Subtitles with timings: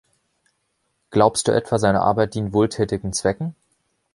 [1.11, 3.55] Glaubst du etwa, seine Arbeit dient wohltätigen Zwecken?